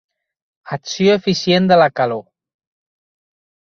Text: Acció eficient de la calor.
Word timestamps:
Acció 0.77 1.19
eficient 1.19 1.71
de 1.75 1.81
la 1.85 1.89
calor. 2.01 2.27